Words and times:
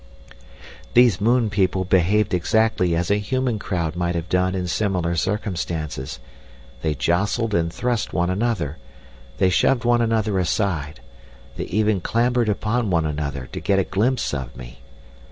"These 0.95 1.21
moon 1.21 1.51
people 1.51 1.85
behaved 1.85 2.33
exactly 2.33 2.95
as 2.95 3.11
a 3.11 3.19
human 3.19 3.59
crowd 3.59 3.95
might 3.95 4.15
have 4.15 4.29
done 4.29 4.55
in 4.55 4.65
similar 4.65 5.15
circumstances: 5.15 6.19
they 6.81 6.95
jostled 6.95 7.53
and 7.53 7.71
thrust 7.71 8.11
one 8.11 8.31
another, 8.31 8.79
they 9.37 9.51
shoved 9.51 9.85
one 9.85 10.01
another 10.01 10.39
aside, 10.39 11.01
they 11.55 11.65
even 11.65 12.01
clambered 12.01 12.49
upon 12.49 12.89
one 12.89 13.05
another 13.05 13.45
to 13.51 13.59
get 13.59 13.77
a 13.77 13.83
glimpse 13.83 14.33
of 14.33 14.55
me. 14.57 14.79